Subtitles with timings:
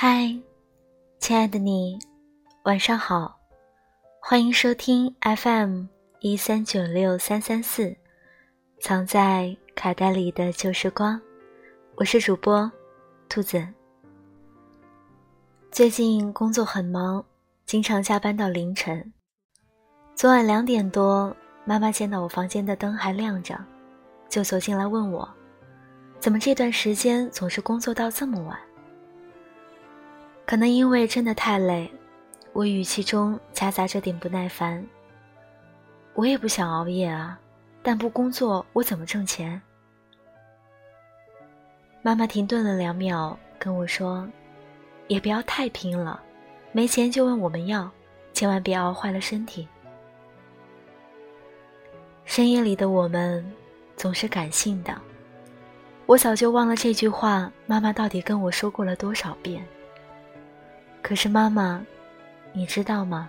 [0.00, 0.32] 嗨，
[1.18, 1.98] 亲爱的你，
[2.62, 3.36] 晚上好，
[4.20, 5.86] 欢迎收听 FM
[6.20, 7.96] 一三九六三三四，
[8.80, 11.20] 藏在卡带里的旧时光，
[11.96, 12.70] 我是主播
[13.28, 13.66] 兔子。
[15.72, 17.24] 最近工作很忙，
[17.66, 19.12] 经常加班到凌晨。
[20.14, 23.58] 昨晚两点多，妈妈见到我房间的灯还亮着，
[24.28, 25.28] 就走进来问我，
[26.20, 28.56] 怎么这段时间总是工作到这么晚。
[30.48, 31.92] 可能因为真的太累，
[32.54, 34.82] 我语气中夹杂着点不耐烦。
[36.14, 37.38] 我也不想熬夜啊，
[37.82, 39.60] 但不工作我怎么挣钱？
[42.00, 44.26] 妈妈停顿了两秒，跟我说
[45.06, 46.18] ：“也不要太拼了，
[46.72, 47.90] 没钱就问我们要，
[48.32, 49.68] 千万别熬坏了身体。”
[52.24, 53.44] 深夜里的我们
[53.98, 54.98] 总是感性的，
[56.06, 59.62] 我早就忘了这句话，妈妈到底跟我说过了多少遍。
[61.02, 61.84] 可是妈妈，
[62.52, 63.28] 你知道吗？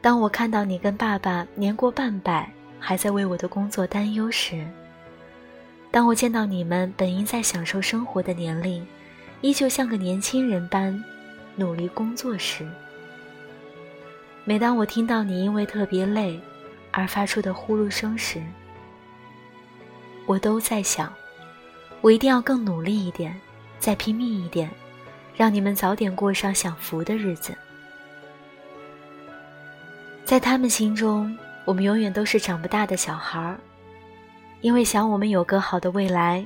[0.00, 4.64] 当我看到你跟爸爸年过半百，还在为我的工作担忧时；
[5.90, 8.84] 当我见到你们本应在享受生活的年龄，
[9.42, 11.04] 依旧像个年轻人般
[11.54, 12.64] 努力工作时；
[14.44, 16.40] 每当我听到你因为特别累
[16.90, 18.42] 而发出的呼噜声时，
[20.26, 21.12] 我都在想，
[22.00, 23.38] 我一定要更努力一点，
[23.78, 24.68] 再拼命一点。
[25.36, 27.56] 让你们早点过上享福的日子。
[30.24, 33.58] 在他们心中，我们永远都是长不大的小孩儿，
[34.60, 36.44] 因为想我们有个好的未来，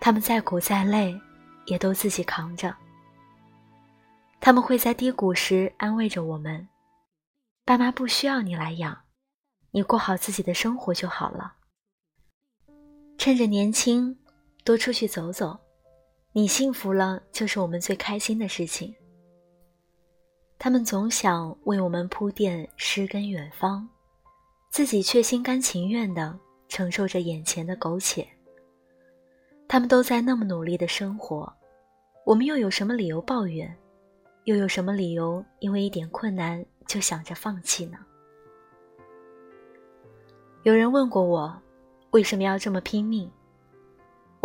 [0.00, 1.18] 他们再苦再累，
[1.66, 2.74] 也都自己扛着。
[4.40, 6.68] 他们会在低谷时安慰着我们
[7.64, 8.94] ：“爸妈不需要你来养，
[9.70, 11.54] 你过好自己的生活就好了。
[13.16, 14.18] 趁着年轻，
[14.64, 15.58] 多出去走走。”
[16.36, 18.92] 你幸福了，就是我们最开心的事情。
[20.58, 23.88] 他们总想为我们铺垫诗跟远方，
[24.68, 26.36] 自己却心甘情愿地
[26.66, 28.26] 承受着眼前的苟且。
[29.68, 31.50] 他们都在那么努力的生活，
[32.26, 33.72] 我们又有什么理由抱怨？
[34.42, 37.98] 又有什么理由因为一点困难就想着放弃呢？
[40.64, 41.62] 有人问过我，
[42.10, 43.30] 为什么要这么拼命？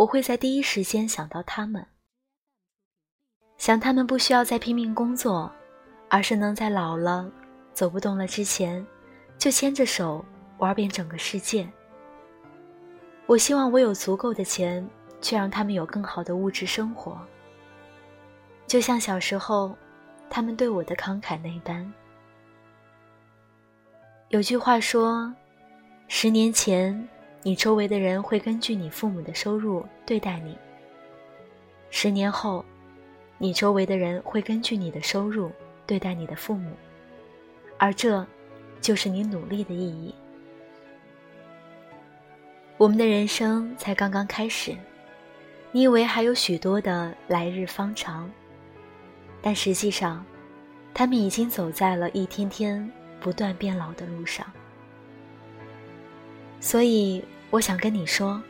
[0.00, 1.86] 我会在第一时间想到他们，
[3.58, 5.52] 想他们不需要再拼命工作，
[6.08, 7.30] 而是能在老了、
[7.74, 8.86] 走不动了之前，
[9.36, 10.24] 就牵着手
[10.56, 11.70] 玩遍整个世界。
[13.26, 14.88] 我希望我有足够的钱，
[15.20, 17.20] 去让他们有更好的物质生活，
[18.66, 19.76] 就像小时候
[20.30, 21.92] 他们对我的慷慨那般。
[24.30, 25.30] 有句话说，
[26.08, 27.06] 十年前。
[27.42, 30.56] 你周围的人会根据你父母的收入对待你。
[31.88, 32.64] 十年后，
[33.38, 35.50] 你周围的人会根据你的收入
[35.86, 36.70] 对待你的父母，
[37.78, 38.26] 而这，
[38.80, 40.14] 就是你努力的意义。
[42.76, 44.76] 我们的人生才刚刚开始，
[45.72, 48.30] 你以为还有许多的来日方长，
[49.40, 50.24] 但实际上，
[50.92, 54.46] 他们已经走在了一天天不断变老的路上。
[56.60, 58.40] 所以，我想跟你说，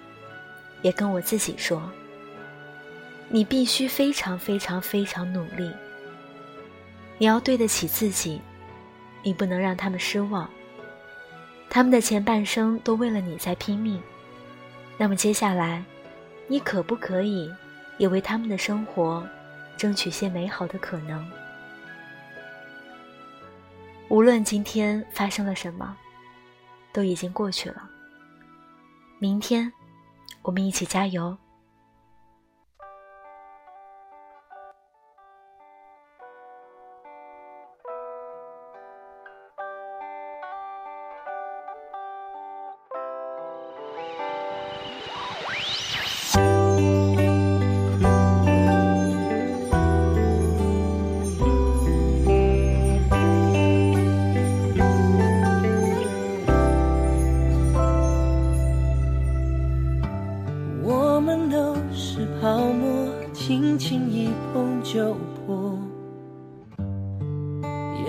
[0.82, 1.80] 也跟我自己说，
[3.28, 5.72] 你必须非常非常非常努力。
[7.18, 8.40] 你要对得起自己，
[9.22, 10.50] 你不能让他们失望。
[11.68, 14.02] 他们的前半生都为了你在拼命，
[14.98, 15.84] 那么接下来，
[16.48, 17.48] 你可不可以
[17.96, 19.24] 也为他们的生活
[19.76, 21.24] 争取些美好的可能？
[24.08, 25.96] 无论今天发生了什么，
[26.92, 27.89] 都已经过去了。
[29.22, 29.70] 明天，
[30.40, 31.36] 我们一起加油。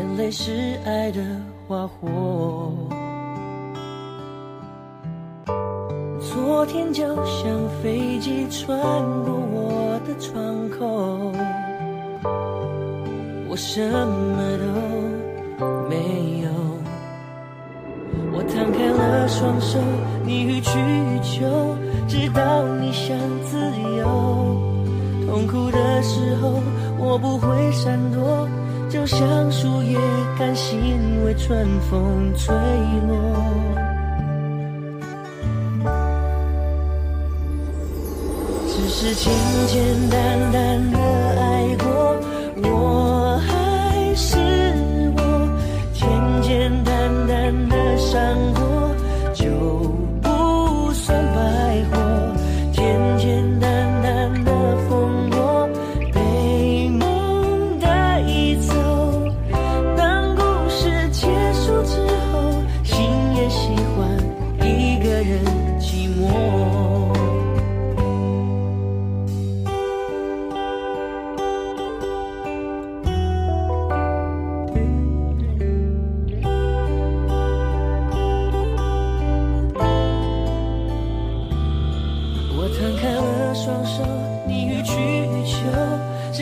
[0.02, 1.22] 眼泪是爱的
[1.68, 2.74] 花火
[6.20, 8.80] 昨天就像飞机穿
[9.24, 11.32] 过我的窗口
[13.48, 14.66] 我什么都
[15.88, 16.50] 没有
[18.34, 19.78] 我摊开了双手
[20.26, 21.78] 你予取予求
[22.08, 23.56] 直到你想自
[24.00, 24.04] 由
[25.28, 26.60] 痛苦的时候
[26.98, 28.50] 我不会闪躲
[28.92, 29.98] 就像树叶
[30.38, 32.54] 甘心为春风吹
[33.08, 33.72] 落。
[38.68, 39.34] 只是简
[39.68, 41.61] 简单单的爱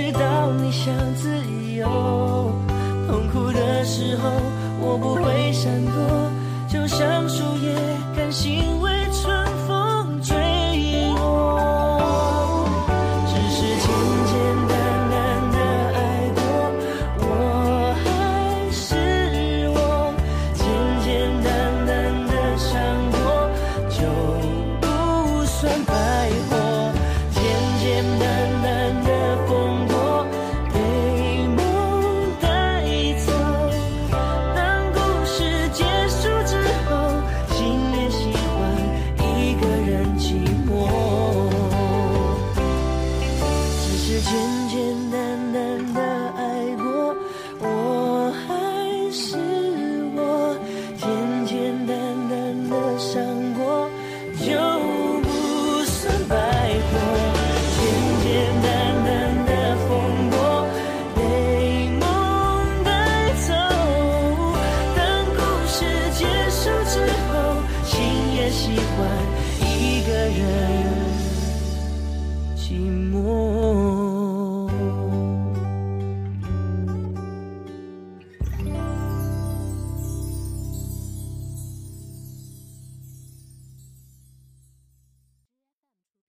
[0.02, 1.30] 知道你想自
[1.76, 1.86] 由，
[3.06, 4.30] 痛苦的时候
[4.80, 6.32] 我不会闪躲，
[6.70, 7.76] 就像树叶
[8.16, 8.89] 甘心为。
[44.22, 46.02] 简简单单的
[46.36, 47.16] 爱过
[47.60, 49.38] 我还是
[50.14, 50.20] 我
[50.98, 51.08] 简
[51.46, 51.96] 简单
[52.30, 53.24] 单的伤
[53.54, 53.90] 过
[54.40, 54.50] 就
[55.24, 55.30] 不
[55.86, 56.92] 算白活
[57.80, 57.82] 简
[58.26, 58.28] 简
[58.62, 58.68] 单
[59.06, 59.08] 单
[59.46, 59.52] 的
[59.88, 59.90] 疯
[60.32, 60.38] 过
[61.16, 61.20] 被
[61.98, 62.04] 梦
[62.84, 62.90] 带
[63.48, 63.48] 走
[64.98, 65.00] 当
[65.34, 65.78] 故事
[66.12, 66.20] 结
[66.50, 66.94] 束之
[67.32, 67.32] 后
[67.86, 67.96] 心
[68.36, 68.98] 也喜欢
[69.62, 70.40] 一个人
[72.58, 72.74] 寂
[73.14, 73.49] 寞